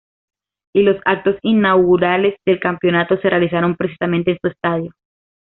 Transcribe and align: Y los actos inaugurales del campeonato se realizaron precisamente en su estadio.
Y 0.73 0.81
los 0.81 0.97
actos 1.05 1.35
inaugurales 1.43 2.33
del 2.43 2.59
campeonato 2.59 3.17
se 3.17 3.29
realizaron 3.29 3.75
precisamente 3.75 4.31
en 4.31 4.39
su 4.41 4.47
estadio. 4.47 4.93